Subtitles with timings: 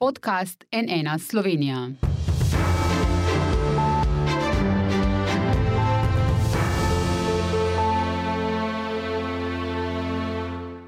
[0.00, 1.88] podcast NN Slovenija.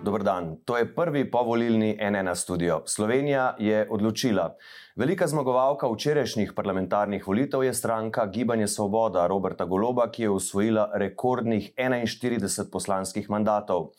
[0.02, 0.56] Dobr dan.
[0.64, 2.82] To je prvi povolilni NN studio.
[2.86, 4.56] Slovenija je odločila.
[4.96, 11.70] Velika zmagovalka včerajšnjih parlamentarnih volitev je stranka Gibanje Svoboda Roberta Goloba, ki je usvojila rekordnih
[11.76, 13.90] 41 poslanskih mandatov.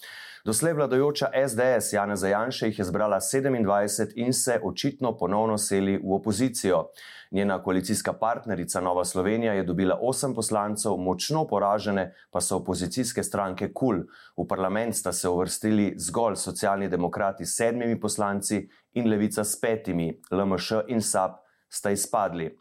[0.46, 6.14] Doslej vladajoča SDS Jana Zajanša jih je zbrala 27 in se očitno ponovno seli v
[6.14, 6.90] opozicijo.
[7.32, 13.72] Njena koalicijska partnerica Nova Slovenija je dobila 8 poslancev, močno poražene pa so opozicijske stranke
[13.74, 14.04] KUL.
[14.38, 20.22] V parlament sta se uvrstili zgolj socialni demokrati s sedmimi poslanci in levica s petimi,
[20.32, 21.40] LMŠ in SAP
[21.70, 22.58] sta izpadli.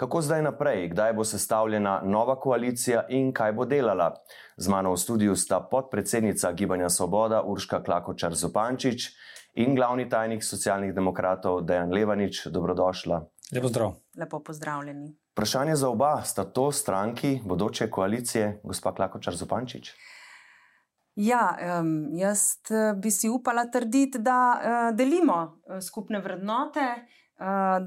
[0.00, 4.14] Kako zdaj naprej, kdaj bo sestavljena nova koalicija in kaj bo delala?
[4.56, 9.10] Z mano v studiu sta podpredsednica Gibanja Svoboda Urška Klakočar Zopančič
[9.54, 12.46] in glavni tajnik socialnih demokratov Dejan Levanič.
[12.46, 13.20] Dobrodošla.
[13.52, 13.92] Lepo zdrav.
[14.16, 15.12] Lepo pozdravljeni.
[15.32, 19.92] Vprašanje za oba sta to stranki bodoče koalicije, gospa Klakočar Zopančič.
[21.14, 22.56] Ja, um, jaz
[22.96, 26.86] bi si upala trditi, da uh, delimo skupne vrednote,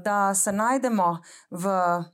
[0.04, 1.18] da se najdemo
[1.50, 1.68] v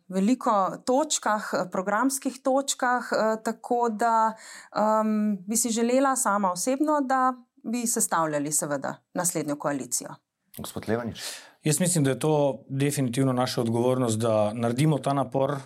[0.09, 4.33] veliko točkah, programskih točkah, uh, tako da
[5.01, 10.15] um, bi si želela sama osebno, da bi sestavljali, seveda, naslednjo koalicijo.
[10.59, 11.23] Gospod Levanič.
[11.65, 15.57] Jaz mislim, da je to definitivno naša odgovornost, da naredimo ta napor,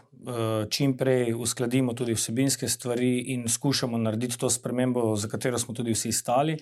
[0.71, 5.93] čim prej uskladimo tudi vsebinske stvari in skušamo narediti to spremembo, za katero smo tudi
[5.93, 6.59] vsi stali.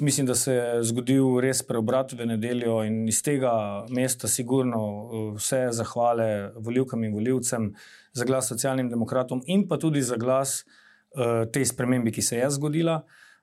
[0.00, 3.52] Mislim, da se je zgodil res preobrat v nedeljo in iz tega
[3.90, 4.80] mesta sigurno
[5.36, 7.74] vse zahvale voljivkam in voljivcem
[8.12, 10.64] za glas socialnim demokratom in pa tudi za glas
[11.52, 13.02] tej spremembi, ki se je zgodila.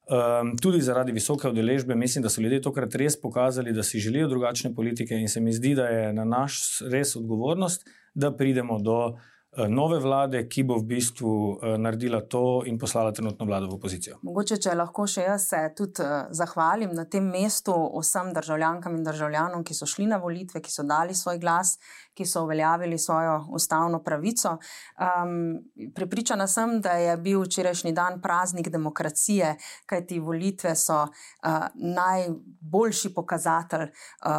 [0.10, 4.28] Um, tudi zaradi visoke udeležbe, mislim, da so ljudje tokrat res pokazali, da si želijo
[4.28, 8.98] drugačne politike, in se mi zdi, da je na naš res odgovornost, da pridemo do
[9.06, 9.20] uh,
[9.58, 14.20] nove vlade, ki bo v bistvu uh, naredila to in poslala trenutno vlado v opozicijo.
[14.22, 19.08] Mogoče, če lahko še jaz se tudi uh, zahvalim na tem mestu vsem državljankam in
[19.08, 21.78] državljanom, ki so šli na volitve, ki so dali svoj glas,
[22.20, 24.50] ki so uveljavili svojo ustavno pravico.
[24.50, 25.64] Um,
[25.96, 33.88] prepričana sem, da je bil včerajšnji dan praznik demokracije, kajti volitve so uh, najboljši pokazatelj,
[33.88, 34.32] uh,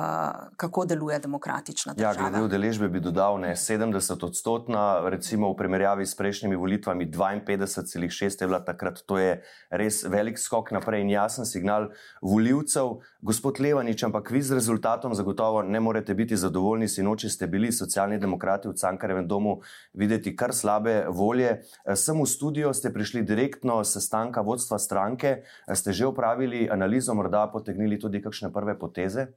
[0.57, 2.13] kako deluje demokratična država.
[2.13, 8.43] Ja, glede udeležbe bi dodal ne 70 odstotna recimo v primerjavi s prejšnjimi volitvami 52,6
[8.43, 11.89] je bila takrat, to je res velik skok naprej in jasen signal
[12.21, 12.99] voljivcev.
[13.21, 18.19] Gospod Levanič, ampak vi z rezultatom zagotovo ne morete biti zadovoljni, sinoči ste bili socialni
[18.19, 19.61] demokrati v Cankarevem domu
[19.95, 21.63] videti kar slabe volje.
[21.95, 25.43] Sem v studio, ste prišli direktno s sestanka vodstva stranke,
[25.75, 29.29] ste že upravili analizo, morda potegnili tudi kakšne prve poteze?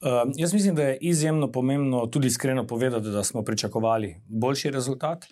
[0.00, 5.24] Uh, jaz mislim, da je izjemno pomembno tudi iskreno povedati, da smo pričakovali boljši rezultat,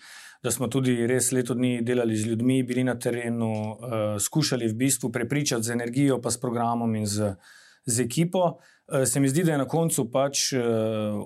[0.42, 3.76] da smo tudi res leto dni delali z ljudmi, bili na terenu, uh,
[4.20, 7.34] skušali v bistvu prepričati z energijo, pa s programom in z,
[7.84, 8.58] z ekipo.
[8.86, 10.60] Uh, se mi zdi, da je na koncu pač, uh,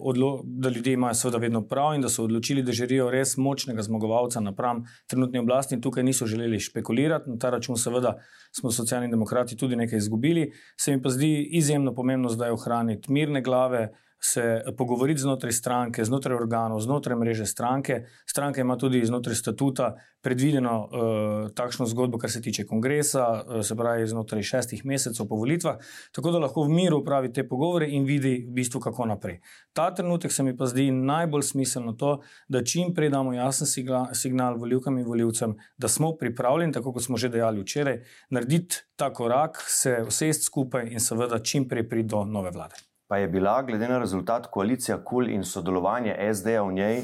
[0.01, 3.83] odlo, da ljudje imajo seveda vedno prav in da so odločili, da želijo res močnega
[3.83, 7.31] zmagovalca napram trenutni oblasti in tukaj niso želeli špekulirati.
[7.31, 8.15] Na ta račun seveda
[8.61, 10.53] smo socialni demokrati tudi nekaj izgubili.
[10.77, 13.89] Se mi pa zdi izjemno pomembno zdaj ohraniti mirne glave,
[14.21, 18.03] se pogovoriti znotraj stranke, znotraj organov, znotraj mreže stranke.
[18.27, 23.77] Stranka ima tudi znotraj statuta predvideno uh, takšno zgodbo, kar se tiče kongresa, uh, se
[23.77, 25.79] pravi znotraj šestih mesecev po volitvah,
[26.13, 29.39] tako da lahko v miru upravi te pogovore in vidi v bistvu, kako naprej.
[29.73, 32.19] Ta trenutek se mi pa zdi najbolj smiselno to,
[32.49, 37.07] da čim prej damo jasen signal, signal voljivkam in voljivcem, da smo pripravljeni, tako kot
[37.07, 42.09] smo že dejali včeraj, narediti ta korak, se usesti skupaj in seveda čim prej priti
[42.09, 46.73] do nove vlade pa je bila, glede na rezultat, koalicija KUL in sodelovanje SD-ja v
[46.73, 47.03] njej,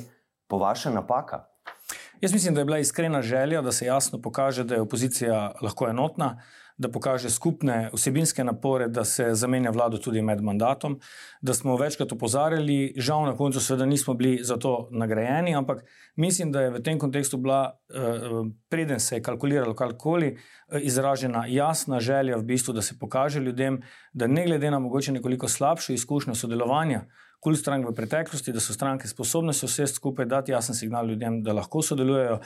[0.49, 1.45] po vaše napaka?
[2.25, 5.89] Jaz mislim, da je bila iskrena želja, da se jasno pokaže, da je opozicija lahko
[5.89, 6.41] enotna,
[6.77, 10.97] da pokaže skupne vsebinske napore, da se zamenja vlado tudi med mandatom,
[11.43, 15.85] da smo večkrat opozarjali, žal na koncu seveda nismo bili za to nagrajeni, ampak
[16.17, 18.01] mislim, da je v tem kontekstu bila, eh,
[18.69, 23.83] preden se je kalkuliralo karkoli, eh, izražena jasna želja v bistvu, da se pokaže ljudem,
[24.13, 27.05] da ne glede na mogoče nekoliko slabšo izkušnjo sodelovanja,
[27.45, 31.43] kul strank v preteklosti, da so stranke sposobne se vse skupaj dati jasen signal ljudem,
[31.45, 32.41] da lahko sodelujejo.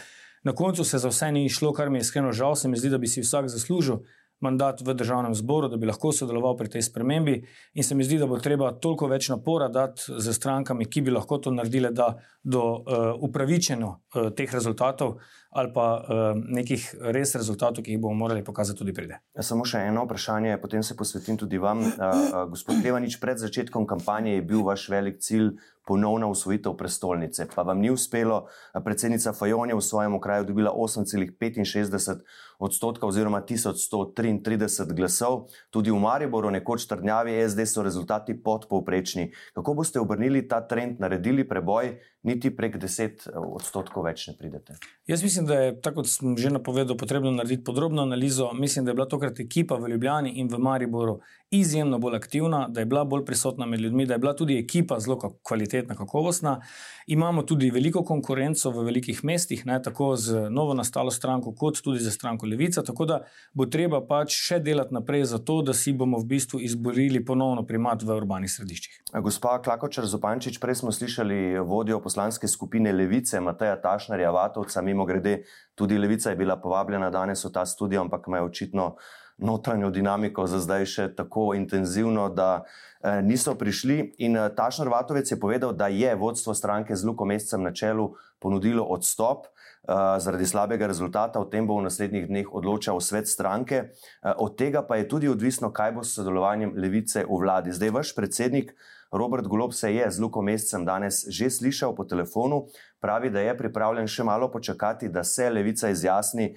[0.44, 2.90] Na koncu se za vse ni išlo, kar mi je iskreno žal, se mi zdi,
[2.90, 4.02] da bi si vsak zaslužil
[4.40, 7.40] mandat v državnem zboru, da bi lahko sodeloval pri tej spremembi.
[7.74, 11.14] In se mi zdi, da bo treba toliko več napora dati z strankami, ki bi
[11.14, 12.12] lahko to naredile, da
[12.42, 15.18] do uh, upravičeno uh, teh rezultatov
[15.50, 16.84] ali pa uh, nekih
[17.14, 19.20] res rezultatov, ki jih bomo morali pokazati, tudi pride.
[19.32, 21.80] Ja, samo še eno vprašanje, potem se posvetim tudi vam.
[21.80, 25.54] Uh, uh, gospod Levanič, pred začetkom kampanje je bil vaš velik cilj
[25.88, 27.46] ponovna usvojitev prestolnice.
[27.54, 28.42] Pa vam ni uspelo,
[28.84, 32.20] predsednica Fajon je v svojem kraju dobila 8,65
[32.58, 35.46] odstotka oziroma 1133 glasov.
[35.70, 39.30] Tudi v Mariboru, nekoč trdnjavi SD, so rezultati podpovprečni.
[39.56, 44.76] Kako boste obrnili ta trend, naredili preboj, niti prek 10 odstotkov več ne pridete?
[45.06, 48.50] Jaz mislim, da je, tako kot sem že napovedal, potrebno narediti podrobno analizo.
[48.52, 51.18] Mislim, da je bila tokrat ekipa v Ljubljani in v Mariboru
[51.50, 55.00] izjemno bolj aktivna, da je bila bolj prisotna med ljudmi, da je bila tudi ekipa
[55.00, 56.60] zelo kvalitetna, kakovostna.
[57.06, 61.98] Imamo tudi veliko konkurenco v velikih mestih, ne, tako z novo nastalo stranko, kot tudi
[61.98, 62.82] za stranko Levica.
[62.82, 63.20] Tako da
[63.52, 67.64] bo treba pač še delati naprej za to, da si bomo v bistvu izborili ponovno
[67.66, 68.98] primat v urbanih središčih.
[69.24, 75.38] Gospa Klakočar Zopančič, prej smo slišali vodjo poslanske skupine Levice, Mateja Tašnarja Vatovca, mimo grede,
[75.74, 78.90] tudi Levica je bila povabljena danes v ta studio, ampak me je očitno
[79.38, 84.14] notranjo dinamiko za zdaj še tako intenzivno, da eh, niso prišli.
[84.18, 88.14] In eh, Tašnar Vatovec je povedal, da je vodstvo stranke z Luko Mesecem na čelu
[88.38, 89.46] ponudilo odstop.
[89.88, 93.94] Uh, zaradi slabega rezultata, o tem bo v naslednjih dneh odločal svet stranke.
[94.20, 97.72] Uh, od tega pa je tudi odvisno, kaj bo s sodelovanjem levice v vladi.
[97.72, 98.74] Zdaj, vaš predsednik
[99.08, 102.66] Robert Golob se je z Luko Mesecem danes že slišal po telefonu,
[103.00, 106.52] pravi, da je pripravljen še malo počakati, da se levica izjasni.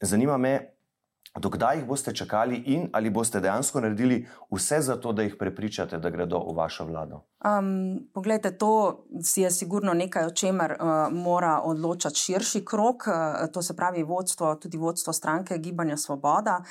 [0.00, 0.76] Zanima me,
[1.38, 5.98] Dokdaj jih boste čakali in ali boste dejansko naredili vse za to, da jih prepričate,
[5.98, 7.20] da gredo v vašo vlado?
[7.44, 9.04] Um, poglejte, to
[9.36, 14.54] je sigurno nekaj, o čemer uh, mora odločati širši krok, uh, to se pravi vodstvo,
[14.54, 16.62] tudi vodstvo stranke Gibanja Svoboda.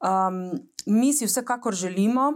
[0.00, 0.50] Um,
[0.86, 2.32] mi si vsekakor želimo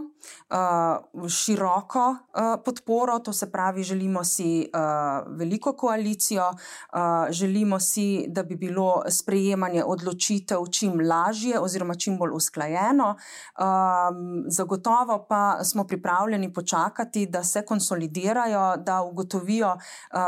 [1.29, 6.51] široko uh, podporo, to se pravi, želimo si uh, veliko koalicijo,
[7.29, 13.15] želimo si, da bi bilo sprejemanje odločitev čim lažje oziroma čim bolj usklajeno.
[14.47, 19.77] Zagotovo pa smo pripravljeni počakati, da se konsolidirajo, da ugotovijo,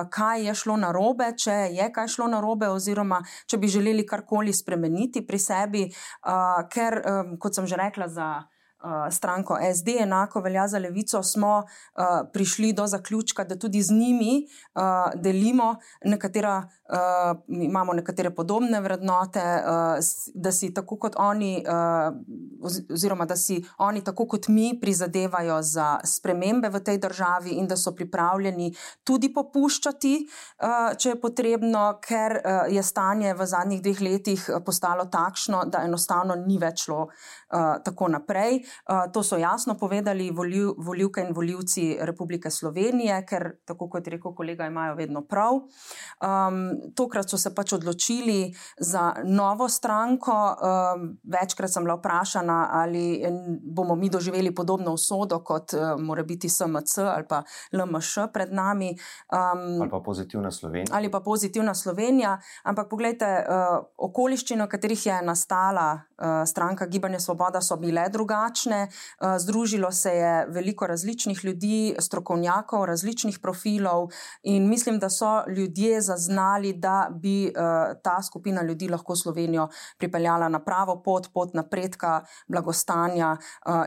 [0.10, 5.28] kaj je šlo narobe, če je kaj šlo narobe, oziroma če bi želeli karkoli spremeniti
[5.28, 5.86] pri sebi,
[6.74, 7.02] ker,
[7.40, 8.53] kot sem že rekla, za.
[9.12, 12.04] Stranko SD, enako velja za levico, smo uh,
[12.34, 15.76] prišli do zaključka, da tudi z njimi uh, delimo
[16.06, 19.98] nekatera uh, imamo nekatere podobne vrednote, uh,
[20.36, 22.16] da si tako kot oni, uh,
[22.94, 27.78] oziroma da si oni, tako kot mi, prizadevajo za spremembe v tej državi in da
[27.78, 34.02] so pripravljeni tudi popuščati, uh, če je potrebno, ker uh, je stanje v zadnjih dveh
[34.02, 38.62] letih postalo takšno, da enostavno ni več šlo uh, tako naprej.
[38.90, 44.12] Uh, to so jasno povedali voljiv, voljivke in voljivci Republike Slovenije, ker, tako kot je
[44.18, 45.54] rekel kolega, imajo vedno prav.
[45.54, 46.60] Um,
[46.96, 50.34] tokrat so se pač odločili za novo stranko.
[50.34, 53.24] Um, večkrat sem bila vprašana, ali
[53.62, 58.94] bomo mi doživeli podobno usodo kot uh, mora biti SMC ali pa LMŠ pred nami.
[59.34, 60.96] Um, ali pa pozitivna Slovenija.
[60.96, 62.38] Ali pa pozitivna Slovenija.
[62.64, 65.88] Ampak pogledajte, uh, okoliščine, v katerih je nastala
[66.46, 68.88] stranka Gibanje Svoboda, so bile drugačne.
[68.88, 74.10] Uh, združilo se je veliko različnih ljudi, strokovnjakov, različnih profilov
[74.44, 77.54] in mislim, da so ljudje zaznali, da bi uh,
[78.04, 79.68] ta skupina ljudi lahko Slovenijo
[79.98, 83.38] pripeljala na pravo pot, pot napredka, blagostanja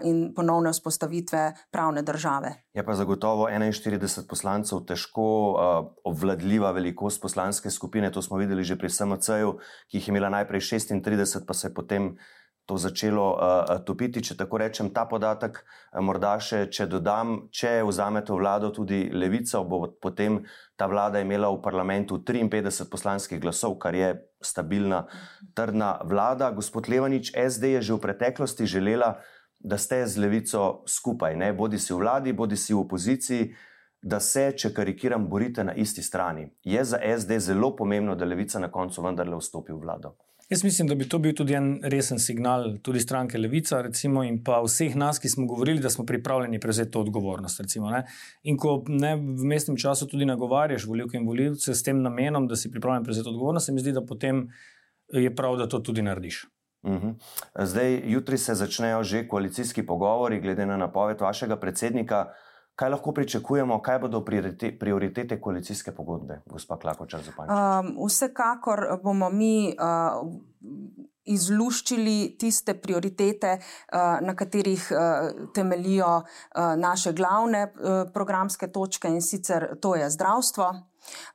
[0.03, 2.55] in ponovne vzpostavitve pravne države.
[2.77, 8.11] Je pa zagotovo 41 poslancev težko uh, obvladljiva velikost poslanske skupine.
[8.13, 9.55] To smo videli že pri SMC-ju,
[9.89, 12.17] ki jih je imela najprej 36, pa se je potem
[12.67, 14.21] to začelo uh, topiti.
[14.23, 19.63] Če tako rečem, ta podatek, uh, morda še, če dodam, če vzamete vlado tudi levico,
[19.65, 20.43] bo potem
[20.77, 24.11] ta vlada imela v parlamentu 53 poslanskih glasov, kar je
[24.43, 25.07] stabilna,
[25.55, 26.51] trdna vlada.
[26.51, 29.23] Gospod Levanič, SD je že v preteklosti želela,
[29.63, 33.55] da ste z levico skupaj, ne bodi si v vladi, bodi si v opoziciji.
[34.07, 36.45] Da se, če karikiram, borite na isti strani.
[36.63, 40.13] Je za SD zelo pomembno, da levica na koncu vendarle vstopi v vlado.
[40.49, 44.39] Jaz mislim, da bi to bil tudi en resen signal, tudi stranke Levica, recimo, in
[44.45, 47.61] pa vseh nas, ki smo govorili, da smo pripravljeni prevzeti to odgovornost.
[47.61, 47.91] Recimo,
[48.43, 52.57] in ko ne v mestnem času tudi nagovarjaš voljivke in voljivce s tem namenom, da
[52.57, 54.47] si pripravljen prevzeti odgovornost, se mi zdi, da potem
[55.09, 56.45] je prav, da to tudi narediš.
[56.83, 56.93] Uh.
[56.93, 57.15] -huh.
[57.59, 62.27] Zdaj, jutri se začnejo že koalicijski pogovori, glede na napoved vašega predsednika.
[62.77, 64.21] Kaj lahko pričakujemo, kaj bodo
[64.79, 67.53] prioritete koalicijske pogodbe, gospa Klakočar Zupančič?
[67.57, 70.21] Um, vsekakor bomo mi uh,
[71.27, 73.57] izluščili tiste prioritete,
[74.23, 74.85] na katerih
[75.55, 76.21] temelijo
[76.77, 77.73] naše glavne
[78.15, 80.71] programske točke in sicer to je zdravstvo.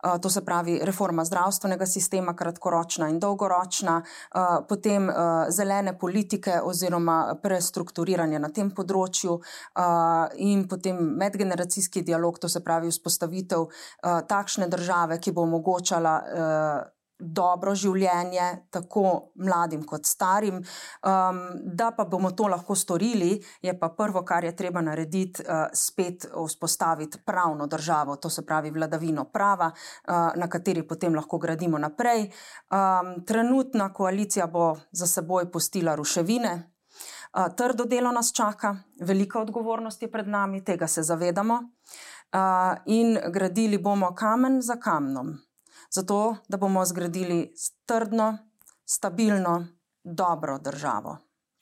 [0.04, 5.14] Eh, to se pravi reforma zdravstvenega sistema, kratkoročna in dolgoročna, eh, potem eh,
[5.50, 9.40] zelene politike oziroma prestrukturiranje na tem področju
[10.38, 13.66] in potem medgeneracijski dialog, to se pravi vzpostavitev
[14.28, 16.16] takšne države, ki bo omogočala
[17.22, 20.58] dobro življenje, tako mladim kot starim.
[20.58, 21.42] Um,
[21.78, 26.26] da pa bomo to lahko storili, je pa prvo, kar je treba narediti, uh, spet
[26.32, 32.28] vzpostaviti pravno državo, to se pravi vladavino prava, uh, na kateri potem lahko gradimo naprej.
[32.72, 36.56] Um, trenutna koalicija bo za seboj pustila ruševine.
[37.32, 43.18] Uh, trdo delo nas čaka, velika odgovornost je pred nami, tega se zavedamo, uh, in
[43.32, 45.38] gradili bomo kamen za kamnom
[45.94, 47.54] zato da bomo zgradili
[47.86, 48.38] trdno,
[48.86, 49.68] stabilno,
[50.04, 51.18] dobro državo.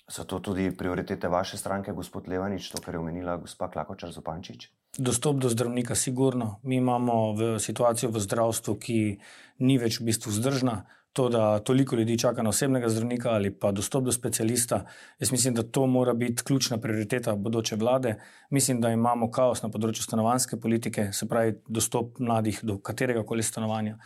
[0.09, 4.69] So to tudi prioritete vaše stranke, gospod Levanič, to, kar je omenila gospa Klakočar Zopančič?
[4.97, 6.59] Dostop do zdravnika, sigurno.
[6.63, 9.19] Mi imamo v situacijo v zdravstvu, ki
[9.59, 13.71] ni več v bistvu vzdržna to, da toliko ljudi čaka na osebnega zdravnika ali pa
[13.71, 14.85] dostop do specialista.
[15.19, 18.15] Jaz mislim, da to mora biti ključna prioriteta bodoče vlade.
[18.49, 23.43] Mislim, da imamo kaos na področju stanovanske politike, se pravi, dostop mladih do katerega koli
[23.43, 23.97] stanovanja.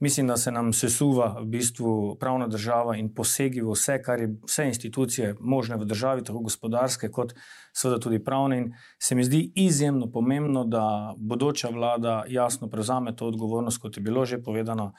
[0.00, 4.30] Mislim, da se nam sesuva v bistvu pravna država in posegi v vse, kar je
[4.46, 7.34] vse institucije možne v državi, tako gospodarske, kot
[7.76, 8.58] seveda tudi pravne.
[8.58, 14.02] In se mi zdi izjemno pomembno, da bodoča vlada jasno prevzame to odgovornost, kot je
[14.02, 14.92] bilo že povedano,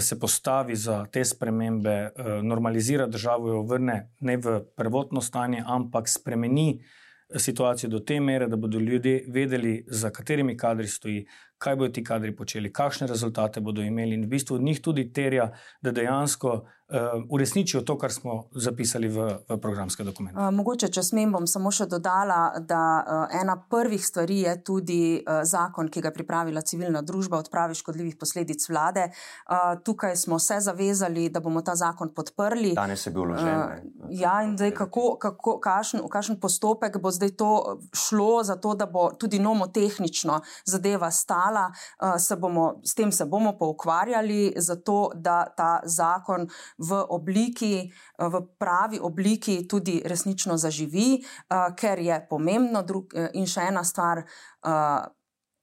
[0.00, 2.12] se postavi za te spremembe, eh,
[2.42, 8.48] normalizira državo, jo vrne ne v prvotno stanje, ampak spremeni eh, situacijo do te mere,
[8.48, 11.26] da bodo ljudje vedeli, za katerimi kadri stoji,
[11.58, 15.12] kaj bodo ti kadri počeli, kakšne rezultate bodo imeli, in v bistvu od njih tudi
[15.12, 15.50] terja,
[15.82, 16.52] da dejansko
[16.88, 20.38] uh, uresničijo to, kar smo zapisali v, v programske dokumente.
[20.38, 25.00] Uh, mogoče, če smem, bom samo še dodala, da uh, ena prvih stvari je tudi
[25.18, 29.08] uh, zakon, ki ga je pripravila civilna družba, odpravi škodljivih posledic vlade.
[29.48, 32.74] Uh, tukaj smo se zavezali, da bomo ta zakon podprli.
[32.76, 33.48] Danes je bil vložen.
[33.48, 37.50] Uh, ja, in zdaj, kako, kako, kakšen, kakšen postopek bo zdaj to
[37.96, 43.56] šlo, zato da bo tudi nomotehnično zadeva stala, uh, se bomo, s tem se bomo
[43.58, 46.48] pa ukvarjali, zato da ta zakon
[46.78, 52.84] v obliki, v pravi obliki tudi resnično zaživi, uh, ker je pomembno.
[53.14, 55.06] Eh, in še ena stvar, uh,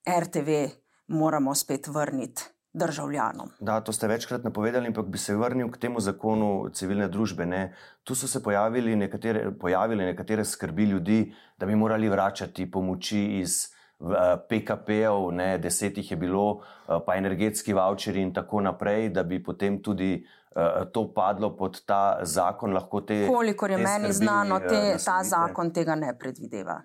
[0.08, 0.50] RTV
[1.08, 2.50] moramo spet vrniti.
[2.74, 3.52] Državljanom.
[3.62, 7.46] Da, to ste večkrat napovedali, ampak bi se vrnil k temu zakonu civilne družbe.
[7.46, 7.76] Ne?
[8.04, 11.20] Tu so se pojavili nekatere, pojavili nekatere skrbi ljudi,
[11.58, 13.68] da bi morali vračati pomoči iz
[14.50, 15.32] PKP-ov,
[15.64, 20.18] deset jih je bilo, pa energetski voucheri in tako naprej, da bi potem tudi
[20.56, 22.78] Eh, to padlo pod ta zakon.
[23.08, 26.84] Te, Kolikor je te meni skrbi, znano, te, ta zakon tega ne predvideva.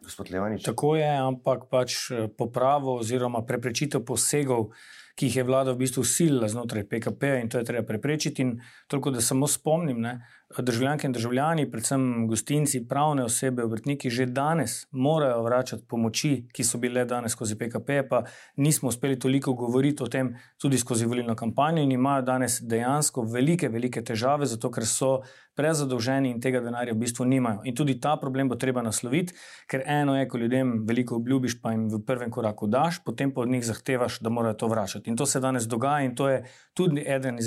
[0.64, 4.70] Tako je, ampak pač eh, popravo oziroma preprečitev posegov
[5.18, 8.42] ki jih je vlada v bistvu silila znotraj PKP in to je treba preprečiti.
[8.42, 10.12] In toliko, da samo spomnim, ne,
[10.56, 16.78] državljanke in državljani, predvsem gostinci, pravne osebe, obrtniki, že danes morajo vračati pomoči, ki so
[16.78, 18.22] bile danes skozi PKP, pa
[18.56, 23.68] nismo uspeli toliko govoriti o tem tudi skozi volilno kampanjo in imajo danes dejansko velike,
[23.68, 25.20] velike težave, zato ker so
[25.56, 27.60] prezadolženi in tega denarja v bistvu nimajo.
[27.64, 29.34] In tudi ta problem bo treba nasloviti,
[29.68, 33.42] ker eno je, ko ljudem veliko obljubiš, pa jim v prvem koraku daš, potem pa
[33.44, 35.10] od njih zahtevaš, da morajo to vračati.
[35.10, 37.38] In to se danes dogaja in to je tudi eden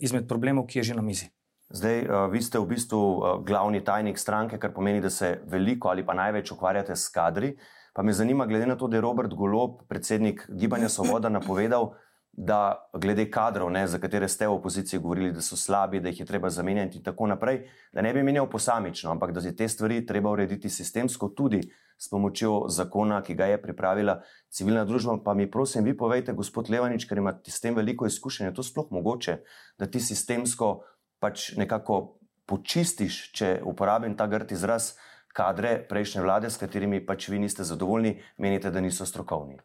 [0.00, 1.34] izmed problemov, ki je že na mizi.
[1.74, 5.90] Zdaj, uh, vi ste v bistvu uh, glavni tajnik stranke, kar pomeni, da se veliko
[5.90, 7.56] ali pa največ ukvarjate s kadri.
[7.94, 11.90] Pa me zanima, glede na to, da je Robert Golob, predsednik Gibanja Svoboda, napovedal,
[12.32, 16.20] da glede kadrov, ne, za katere ste v opoziciji govorili, da so slabi, da jih
[16.20, 19.68] je treba zamenjati in tako naprej, da ne bi menjal posamično, ampak da je te
[19.68, 21.60] stvari treba urediti sistemsko tudi
[21.98, 25.20] s pomočjo zakona, ki ga je pripravila civilna družba.
[25.24, 28.90] Pa mi prosim, vi povejte, gospod Levanič, ker imate s tem veliko izkušenja, to sploh
[28.90, 29.38] mogoče,
[29.78, 30.80] da ti sistemsko
[31.24, 34.92] pač nekako počistiš, če uporabim ta grd izraz,
[35.34, 39.56] kadre prejšnje vlade, s katerimi pač vi niste zadovoljni, menite, da niso strokovni.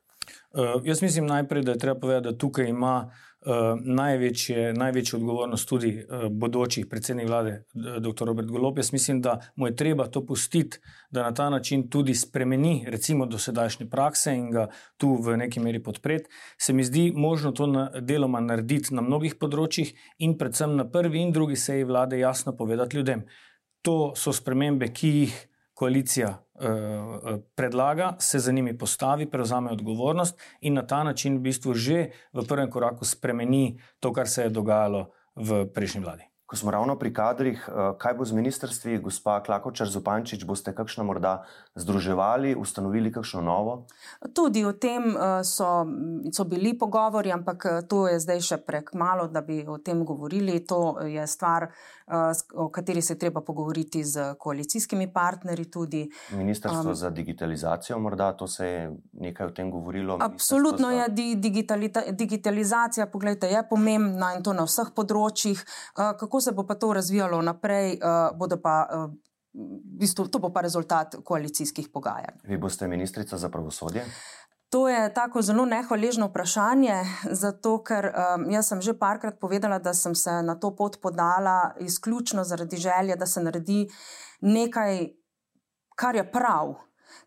[0.54, 3.29] Uh, jaz mislim najprej, da je treba povedati, da tukaj ima uh,
[3.82, 8.26] največje, največjo odgovornost tudi uh, bodoči predsednik vlade, dr.
[8.28, 8.78] Robert Golop.
[8.78, 10.78] Jaz mislim, da mu je treba to pustiti,
[11.12, 14.68] da na ta način tudi spremeni, recimo, dosedajšnje prakse in ga
[14.98, 16.30] tu v neki meri podpreti.
[16.58, 21.22] Se mi zdi možno to na, deloma narediti na mnogih področjih in predvsem na prvi
[21.24, 23.24] in drugi seji vlade jasno povedati ljudem.
[23.82, 25.49] To so spremembe, ki jih
[25.80, 31.74] koalicija uh, predlaga, se za njimi postavi, prevzame odgovornost in na ta način v bistvu
[31.74, 36.29] že v prvem koraku spremeni to, kar se je dogajalo v prejšnji vladi.
[36.50, 41.04] Ko smo ravno pri kadrih, eh, kaj bo z ministrstvi, gospa Klakočar Zupančič, boste kakšno
[41.06, 41.44] morda
[41.76, 43.86] združevali, ustanovili kakšno novo?
[44.34, 45.86] Tudi o tem eh, so,
[46.34, 50.02] so bili pogovori, ampak eh, to je zdaj še prek malo, da bi o tem
[50.06, 50.66] govorili.
[50.66, 51.70] To je stvar,
[52.54, 55.66] o kateri se treba pogovoriti z koalicijskimi partnerji.
[55.70, 56.10] Tudi.
[56.34, 60.18] Ministrstvo um, za digitalizacijo, morda to se je nekaj o tem govorilo.
[60.22, 60.94] Absolutno za...
[60.94, 61.54] je di,
[62.12, 65.62] digitalizacija, pogledajte, je pomembna in to na vseh področjih.
[65.94, 69.12] Kako se bo pa to razvijalo naprej, uh, pa, uh,
[69.54, 72.44] v bistvu, to bo pa rezultat koalicijskih pogajanj.
[72.44, 74.06] Vi boste ministrica za pravosodje?
[74.70, 79.94] To je tako zelo nehvaležno vprašanje, zato ker um, jaz sem že parkrat povedala, da
[79.94, 83.88] sem se na to pot podala izključno zaradi želje, da se naredi
[84.42, 85.08] nekaj,
[85.96, 86.76] kar je prav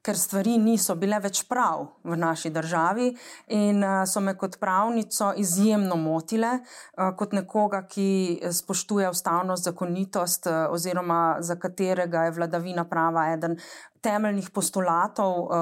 [0.02, 3.08] ker stvari niso bile več prav v naši državi
[3.54, 10.50] in uh, so me kot pravnico izjemno motile, uh, kot nekoga, ki spoštuje ustavnost, zakonitost
[10.50, 13.58] uh, oziroma za katerega je vladavina prava eden
[14.02, 15.54] temeljnih postulatov uh,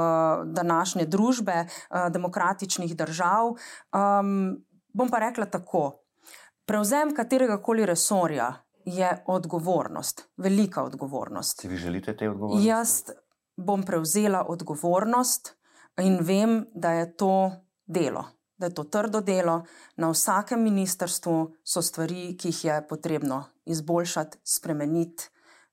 [0.57, 3.55] današnje družbe, uh, demokratičnih držav.
[3.93, 4.65] Um,
[4.97, 6.01] bom pa rekla tako.
[6.65, 8.55] Prevzem katerega koli resorja
[8.85, 11.61] je odgovornost, velika odgovornost.
[11.61, 12.69] Si vi želite te odgovornosti?
[12.69, 13.03] Jaz
[13.61, 15.57] bom prevzela odgovornost
[16.01, 17.51] in vem, da je to
[17.87, 18.25] delo,
[18.57, 19.63] da je to trdo delo.
[19.97, 25.29] Na vsakem ministrstvu so stvari, ki jih je potrebno izboljšati, spremeniti,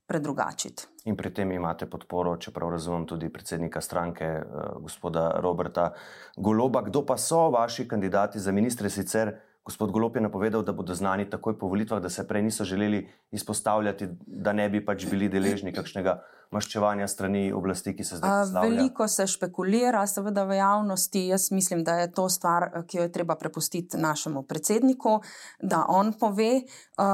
[0.07, 0.87] predrugačiti.
[1.05, 4.43] In pri tem imate podporo, čeprav razumem tudi predsednika stranke, eh,
[4.79, 5.93] gospoda Roberta
[6.37, 6.81] Goloba.
[6.81, 9.35] Kdo pa so vaši kandidati za ministre sicer?
[9.67, 13.01] Gospod Golop je napovedal, da bodo znani takoj po volitvah, da se prej niso želeli
[13.31, 16.21] izpostavljati, da ne bi pač bili deležni kakšnega
[16.55, 18.69] maščevanja strani oblasti, ki se zdaj postavlja.
[18.69, 21.25] Veliko se špekulira, seveda v javnosti.
[21.33, 25.19] Jaz mislim, da je to stvar, ki jo je treba prepustiti našemu predsedniku,
[25.59, 26.63] da on pove.
[26.95, 27.05] Uh,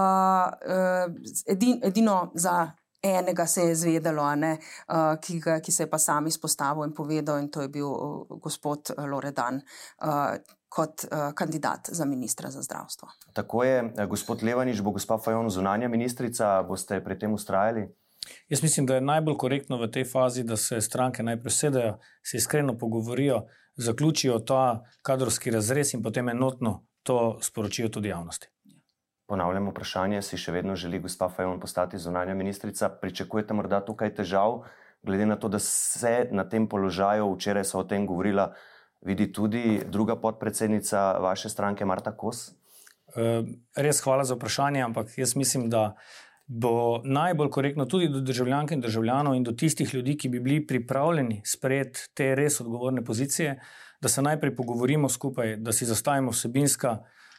[0.78, 2.72] uh, edino za.
[3.04, 4.54] Enega se je zvedelo, ne,
[4.88, 7.90] uh, ki, ga, ki se je pa sam izpostavil in povedal, in to je bil
[7.90, 9.60] uh, gospod Loredan.
[10.00, 10.38] Uh,
[10.74, 13.10] kot uh, kandidat za ministra za zdravstvo.
[13.34, 17.88] Tako je, eh, gospod Levanič, bo gospa Fajon zunanja ministrica, boste pri tem ustrajali?
[18.50, 22.38] Jaz mislim, da je najbolj korektno v tej fazi, da se stranke najprej sedajo, se
[22.38, 23.44] iskreno pogovorijo,
[23.76, 28.48] zaključijo ta kadrovski razrez in potem enotno to sporočijo tudi javnosti.
[29.28, 32.90] Ponavljam vprašanje, si še vedno želi gospa Fajon postati zunanja ministrica?
[32.90, 34.64] Pričakujete morda tukaj težav,
[35.04, 38.54] glede na to, da se na tem položaju, včeraj so o tem govorila,
[39.06, 42.52] vidi tudi druga podpredsednica vaše stranke, Marta Kos?
[43.16, 43.44] Eh,
[43.76, 45.96] res hvala za vprašanje, ampak jaz mislim, da
[46.48, 50.68] bo najbolj korektno tudi do državljank in državljanov in do tistih ljudi, ki bi bili
[50.68, 53.60] pripravljeni sprejeti te res odgovorne pozicije,
[54.02, 56.98] da se najprej pogovorimo skupaj, da si zastavimo vsebinska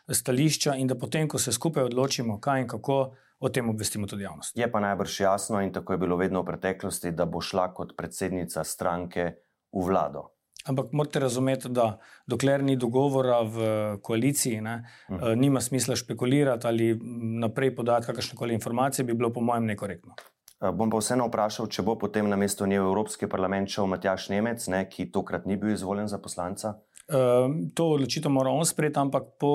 [0.08, 3.04] stališča in da potem, ko se skupaj odločimo, kaj in kako.
[3.44, 4.56] O tem obvestimo tudi javnost.
[4.56, 7.92] Je pa najbrž jasno, in tako je bilo vedno v preteklosti, da bo šla kot
[7.96, 9.24] predsednica stranke
[9.72, 10.33] v vlado.
[10.64, 13.58] Ampak morate razumeti, da dokler ni dogovora v
[14.02, 15.36] koaliciji, ne, uh -huh.
[15.36, 17.00] nima smisla špekulirati ali
[17.40, 20.14] naprej podati kakršne koli informacije, bi bilo po mojem nekorektno.
[20.64, 23.88] Eh, bom pa vseeno vprašal, če bo potem na mesto nje v Evropski parlament šel
[23.90, 26.78] Matjaš Nemec, ne, ki tokrat ni bil izvoljen za poslanca.
[27.04, 29.50] Uh, to odločitev mora on sprejeti, ampak po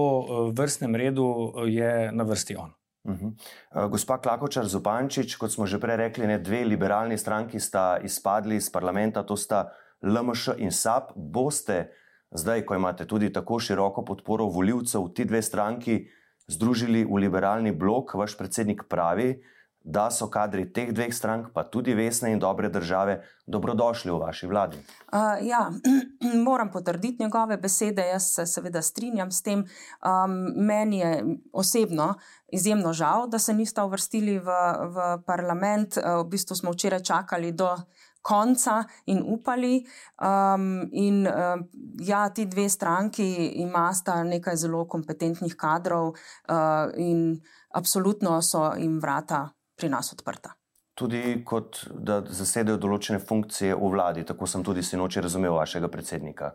[0.54, 1.26] vrstnem redu
[1.66, 2.74] je na vrsti on.
[3.04, 3.32] Uh -huh.
[3.76, 8.56] uh, gospa Klakočar Zupančič, kot smo že prej rekli, ne, dve liberalni stranki sta izpadli
[8.56, 11.90] iz parlamenta, to sta LMŠ in SAP, boste
[12.32, 16.08] zdaj, ko imate tudi tako široko podporo voljivcev, ti dve stranki
[16.48, 18.14] združili v liberalni blok.
[18.14, 19.42] Vaš predsednik pravi,
[19.84, 24.48] da so kadri teh dveh strank, pa tudi vesne in dobre države, dobrodošli v vaši
[24.48, 24.78] vladi.
[24.78, 25.70] Uh, ja,
[26.48, 28.02] moram potrditi njegove besede.
[28.02, 29.60] Jaz se seveda strinjam s tem.
[29.60, 32.14] Um, meni je osebno
[32.52, 34.60] izjemno žal, da se niste uvrstili v,
[34.96, 35.98] v parlament.
[35.98, 37.78] Uh, v bistvu smo včeraj čakali do
[38.22, 39.86] konca in upali.
[40.22, 41.68] Um, in um,
[42.00, 47.42] ja, ti dve stranki imata nekaj zelo kompetentnih kadrov, uh, in
[47.74, 50.54] absolutno so jim vrata pri nas odprta.
[50.94, 56.52] Tudi kot da zasedajo določene funkcije v vladi, tako sem tudi sinoči razumel vašega predsednika.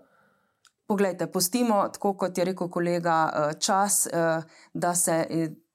[0.84, 5.22] Poglejte, pustimo, tako kot je rekel kolega, uh, čas, uh, da se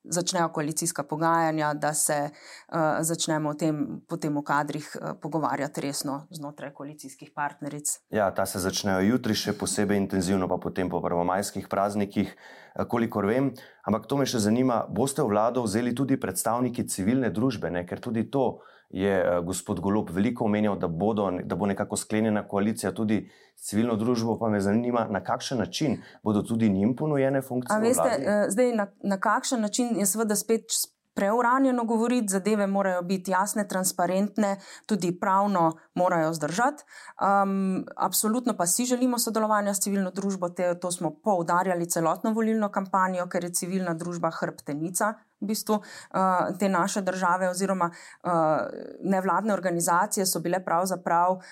[0.03, 6.27] začnejo koalicijska pogajanja, da se uh, začnemo o tem, potem o kadrih uh, pogovarjati resno
[6.29, 7.99] znotraj koalicijskih partneric.
[8.09, 13.27] Ja, ta se začnejo jutri, še posebej intenzivno, pa potem po prvomajskih praznikih, uh, kolikor
[13.27, 13.51] vem.
[13.83, 17.85] Ampak to me še zanima, boste v vlado vzeli tudi predstavniki civilne družbe, ne?
[17.85, 22.47] ker tudi to je uh, gospod Golop veliko omenjal, da, bodo, da bo nekako sklenjena
[22.47, 27.79] koalicija tudi civilno družbo, pa me zanima, na kakšen način bodo tudi njim ponujene funkcije.
[27.79, 30.63] Veste, uh, zdaj, na, na kakšen način je seveda spet
[31.19, 36.83] preuranjeno govoriti, zadeve morajo biti jasne, transparentne, tudi pravno morajo zdržati.
[37.21, 42.71] Um, absolutno pa si želimo sodelovanja s civilno družbo, te, to smo poudarjali celotno volilno
[42.71, 48.31] kampanjo, ker je civilna družba hrbtenica v bistvu uh, te naše države, oziroma uh,
[49.03, 51.43] nevladne organizacije, so bile pravzaprav uh,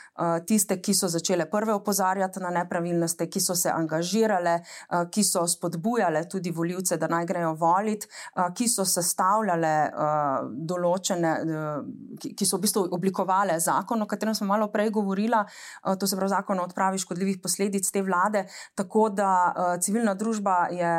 [0.48, 5.46] tiste, ki so začele prve opozarjati na nepravilnosti, ki so se angažirale, uh, ki so
[5.48, 12.34] spodbujale tudi voljivce, da naj grejo voliti, uh, ki so sestavljale uh, določene, uh, ki,
[12.36, 16.20] ki so v bistvu oblikovale zakon, o katerem smo malo prej govorili, uh, to se
[16.20, 18.46] pravi zakon o odpravi škodljivih posledic te vlade.
[18.76, 20.94] Tako da uh, civilna družba je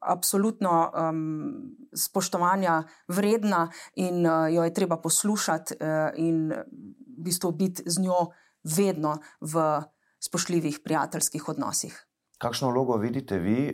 [0.00, 0.88] absolutno.
[0.94, 1.74] Um,
[2.14, 3.66] spoštovanja vredna
[3.98, 8.30] in uh, jo je treba poslušati uh, in v bistvu biti z njo
[8.62, 9.82] vedno v
[10.22, 12.06] spoštljivih prijateljskih odnosih.
[12.38, 13.72] Kakšno vlogo vidite vi,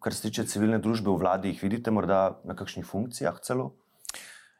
[0.00, 3.72] kar se tiče civilne družbe v vladi, jih vidite morda na kakšnih funkcijah celo?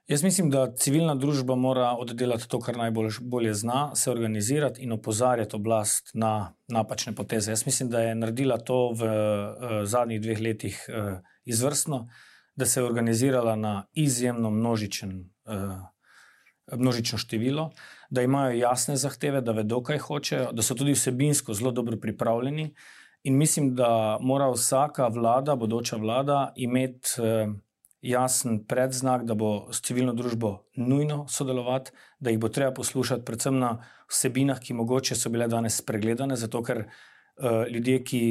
[0.08, 5.56] Jaz mislim, da civilna družba mora oddelati to, kar najbolje zna, se organizirati in opozarjati
[5.56, 7.52] oblast na napačne poteze.
[7.52, 9.10] Jaz mislim, da je naredila to v
[9.84, 10.80] zadnjih dveh letih
[11.44, 12.06] izvrstno.
[12.58, 15.12] Da se je organizirala na izjemno množičen,
[15.46, 17.70] uh, množično število,
[18.10, 22.72] da imajo jasne zahteve, da vedo, kaj hočejo, da so tudi vsebinsko zelo dobro pripravljeni.
[23.22, 27.54] In mislim, da mora vsaka vlada, bodoča vlada, imeti uh,
[28.00, 33.58] jasen predznak, da bo s civilno družbo nujno sodelovati, da jih bo treba poslušati, predvsem
[33.58, 33.78] na
[34.10, 36.84] vsebinah, ki mogoče so bile danes spregledane, zato ker
[37.70, 38.22] ljudje, ki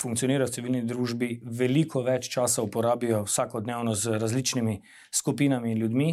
[0.00, 6.10] funkcionirajo v civilni družbi, veliko več časa uporabijo vsakodnevno z različnimi skupinami in ljudmi,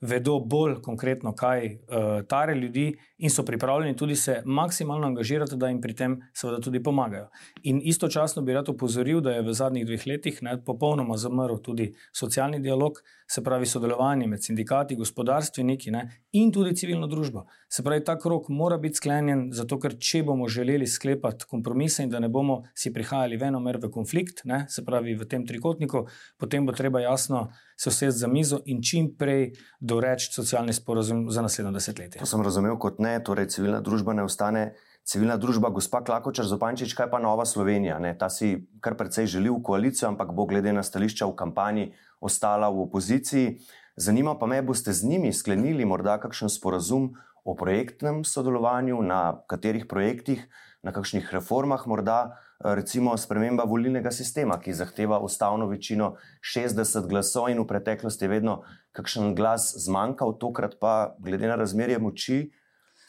[0.00, 5.68] vedo bolj konkretno, kaj uh, tare ljudi in so pripravljeni tudi se maksimalno angažirati, da
[5.68, 7.28] jim pri tem seveda tudi pomagajo.
[7.62, 11.92] In istočasno bi rad opozoril, da je v zadnjih dveh letih ne, popolnoma zamrl tudi
[12.16, 17.44] socialni dialog, se pravi sodelovanje med sindikati, gospodarstveniki ne, in tudi civilno družbo.
[17.68, 22.10] Se pravi, ta krok mora biti sklenjen, zato ker če bomo želeli sklepati kompromise in
[22.10, 26.06] da ne bomo si prihajali venomer v konflikt, ne, se pravi v tem trikotniku,
[26.40, 31.42] potem bo treba jasno se usesti za mizo in čim prej doreči socialni sporozum za
[31.42, 32.20] naslednjo desetletje.
[32.20, 34.74] To sem razumel kot ne, torej civilna družba ne ostane.
[35.08, 37.96] Civilna družba, gospa Klakočar Zopančič, kaj pa Nova Slovenija?
[37.98, 38.12] Ne?
[38.18, 41.86] Ta si kar precej želi v koalicijo, ampak bo glede na stališča v kampanji
[42.20, 43.56] ostala v opoziciji.
[43.96, 47.14] Zanima pa me, boste z njimi sklenili morda kakšen sporazum
[47.48, 50.44] o projektnem sodelovanju, na katerih projektih,
[50.84, 56.14] na kakšnih reformah morda recimo sprememba volilnega sistema, ki zahteva ustavno večino
[56.54, 61.98] 60 glasov in v preteklosti je vedno kakšen glas zmanjkal, tokrat pa glede na razmerje
[61.98, 62.50] moči.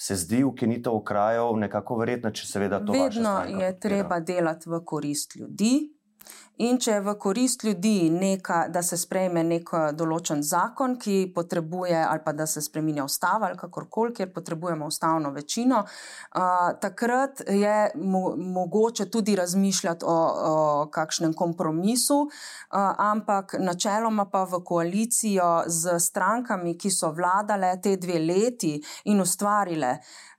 [0.02, 2.94] Se zdi ukinitev okrajev nekako verjetno, če seveda to.
[2.94, 5.92] Vedno je treba delati v korist ljudi,
[6.62, 11.96] In če je v korist ljudi, neka, da se sprejme nek določen zakon, ki potrebuje,
[11.98, 17.78] ali pa da se spremenja ustava, ali kakorkoli, kjer potrebujemo ustavno večino, uh, takrat je
[17.98, 20.18] mo mogoče tudi razmišljati o,
[20.52, 27.96] o kakšnem kompromisu, uh, ampak načeloma pa v koalicijo z strankami, ki so vladale te
[27.98, 28.76] dve leti
[29.10, 29.96] in ustvarile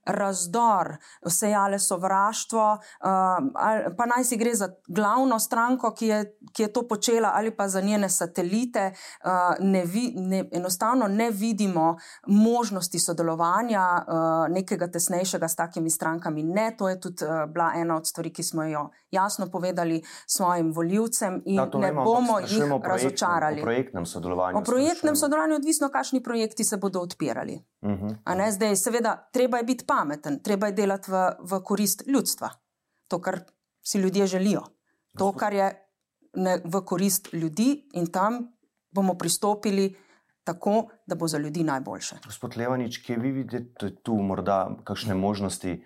[0.06, 3.50] razdor, sejale sovraštvo, um,
[3.96, 6.20] pa naj si gre za glavno stranko, ki je,
[6.52, 8.92] ki je to počela, ali pa za njene satelite,
[9.24, 16.42] uh, ne vi, ne, enostavno ne vidimo možnosti sodelovanja uh, nekega tesnejšega s takimi strankami.
[16.42, 20.72] Ne, to je tudi uh, bila ena od stvari, ki smo jo jasno povedali svojim
[20.72, 23.60] voljivcem in da, ne vemo, bomo jih razočarali.
[23.60, 24.58] O projektnem sodelovanju.
[24.58, 27.64] O projektnem sodelovanju, odvisno, kakšni projekti se bodo odpirali.
[27.80, 28.06] Uh mhm.
[28.06, 28.36] -huh.
[28.36, 32.48] ne, zdaj, seveda, treba je biti pameten, treba je delati v, v korist ljudstva,
[33.08, 33.42] to, kar
[33.84, 34.64] si ljudje želijo,
[35.18, 35.68] to, kar je
[36.40, 38.46] ne, v korist ljudi, in tam
[38.90, 39.92] bomo pristopili
[40.44, 42.22] tako, da bo za ljudi najboljše.
[42.24, 45.76] Gospod Levanič, kje vi vidite tu morda kakšne možnosti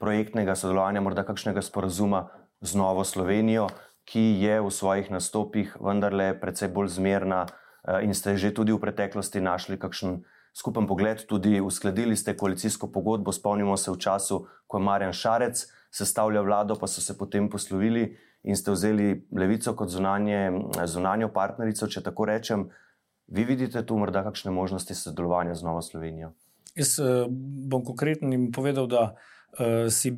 [0.00, 2.26] projektnega sodelovanja, morda kakšnega sporazuma
[2.60, 3.68] z Novo Slovenijo,
[4.06, 8.80] ki je v svojih nastopih vendarle precej bolj zmerna eh, in ste že tudi v
[8.80, 10.22] preteklosti našli kakšen
[10.56, 13.32] skupen pogled, tudi uskladili ste koalicijsko pogodbo.
[13.32, 18.16] Spomnimo se v času, ko je Marjan Šarec sestavljal vlado, pa so se potem poslovili
[18.44, 20.52] in ste vzeli levico kot zunanje,
[20.86, 22.68] zunanjo partnerico, če tako rečem.
[23.26, 26.32] Vi vidite tu morda kakšne možnosti sodelovanja z Novo Slovenijo?
[26.76, 27.26] Jaz uh,
[27.68, 30.14] bom konkretno jim povedal, da uh, si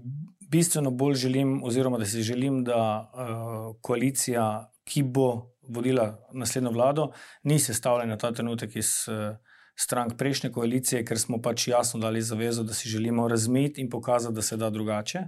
[0.50, 7.10] bistveno bolj želim, oziroma da si želim, da uh, koalicija, ki bo vodila naslednjo vlado,
[7.42, 9.08] ni sestavljena ta trenutek iz.
[9.08, 9.47] Uh,
[9.80, 14.34] strank prejšnje koalicije, ker smo pač jasno dali zavezo, da si želimo razmeti in pokazati,
[14.34, 15.24] da se da drugače.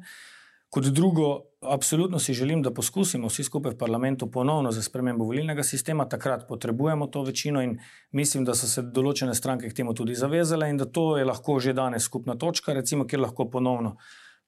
[0.70, 5.62] Kot drugo, absolutno si želim, da poskusimo vsi skupaj v parlamentu ponovno za spremembo volilnega
[5.62, 6.08] sistema.
[6.08, 7.78] Takrat potrebujemo to večino in
[8.12, 11.58] mislim, da so se določene stranke k temu tudi zavezale in da to je lahko
[11.60, 13.96] že danes skupna točka, recimo, kjer lahko ponovno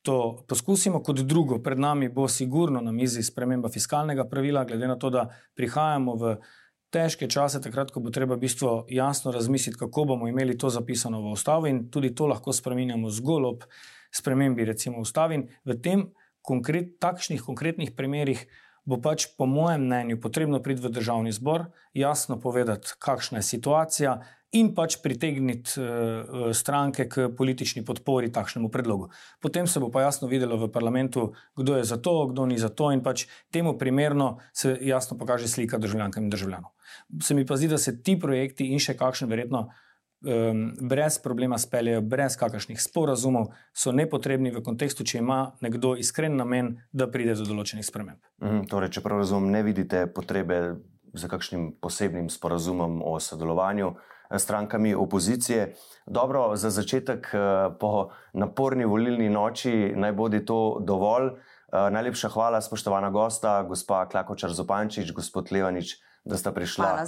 [0.03, 1.03] to poskusimo.
[1.03, 5.27] Kot drugo, pred nami bo sigurno na mizi sprememba fiskalnega pravila, glede na to, da
[5.55, 6.37] prihajamo v
[6.93, 11.23] težke čase, takrat, ko bo treba v bistvu jasno razmisliti, kako bomo imeli to zapisano
[11.25, 13.65] v ustavi in tudi to lahko spremenjamo zgolj ob
[14.13, 15.41] spremembi, recimo, ustavi.
[15.41, 16.05] In v tem
[16.45, 18.45] konkret, takšnih konkretnih primerih
[18.85, 24.17] bo pač, po mojem mnenju, potrebno priti v državni zbor, jasno povedati, kakšna je situacija.
[24.53, 29.09] In pač pritegniti uh, stranke k politični podpori takšnemu predlogu.
[29.41, 32.69] Potem se bo pa jasno videlo v parlamentu, kdo je za to, kdo ni za
[32.69, 36.69] to, in pač temu primerno se jasno pokaže slika državljankam in državljanom.
[37.23, 39.71] Se mi pa zdi, da se ti projekti in še kakšen, verjetno,
[40.23, 46.37] um, brez problema speljejo, brez kakršnih sporazumov, so nepotrebni v kontekstu, če ima nekdo iskren
[46.37, 48.21] namen, da pride do določenih sprememb.
[48.45, 50.61] Mm, torej, če prav razumem, ne vidite potrebe
[51.13, 53.95] za kakšnim posebnim sporazumom o sodelovanju.
[54.31, 55.75] Eh, strankami opozicije.
[56.07, 57.39] Dobro, za začetek, eh,
[57.81, 61.27] po naporni volilni noči, naj bo to dovolj.
[61.27, 67.05] Eh, najlepša hvala, spoštovana gosta, gospa Klakočar Zopančič, gospod Levanič da sta prišla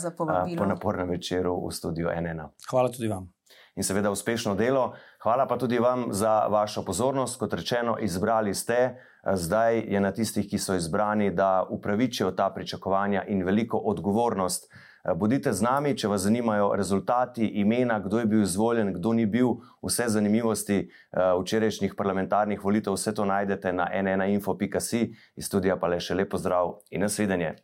[0.59, 2.41] po napornem večeru v studio NN.
[2.71, 3.31] Hvala tudi vam.
[3.77, 4.95] In seveda uspešno delo.
[5.23, 7.39] Hvala pa tudi vam za vašo pozornost.
[7.39, 8.99] Kot rečeno, izbrali ste,
[9.33, 14.71] zdaj je na tistih, ki so izbrani, da upravičijo ta pričakovanja in veliko odgovornost.
[15.17, 19.59] Bodite z nami, če vas zanimajo rezultati, imena, kdo je bil izvoljen, kdo ni bil,
[19.85, 25.07] vse zanimivosti včerajšnjih parlamentarnih volitev, vse to najdete na nnainfo.si.
[25.37, 27.57] Iz studija pa le še lepo zdrav in nasvidenje.